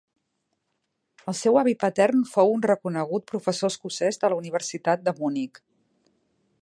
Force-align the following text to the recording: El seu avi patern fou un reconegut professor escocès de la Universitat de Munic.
El 1.31 1.35
seu 1.39 1.59
avi 1.63 1.75
patern 1.83 2.23
fou 2.31 2.53
un 2.55 2.65
reconegut 2.67 3.29
professor 3.33 3.73
escocès 3.75 4.21
de 4.25 4.33
la 4.35 4.41
Universitat 4.43 5.05
de 5.11 5.15
Munic. 5.21 5.63